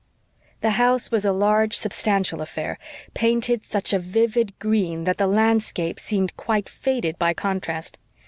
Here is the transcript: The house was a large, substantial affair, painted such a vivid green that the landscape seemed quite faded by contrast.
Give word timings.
The 0.61 0.71
house 0.81 1.11
was 1.11 1.25
a 1.25 1.31
large, 1.31 1.75
substantial 1.77 2.41
affair, 2.41 2.79
painted 3.13 3.63
such 3.63 3.93
a 3.93 3.99
vivid 3.99 4.57
green 4.57 5.03
that 5.03 5.19
the 5.19 5.27
landscape 5.27 5.99
seemed 5.99 6.35
quite 6.35 6.67
faded 6.67 7.19
by 7.19 7.35
contrast. 7.35 7.99